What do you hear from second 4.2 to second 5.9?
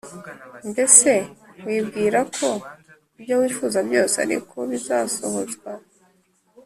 ariko bizasohozwa